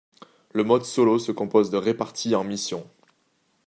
[0.53, 2.87] Le mode solo se compose de répartis en missions.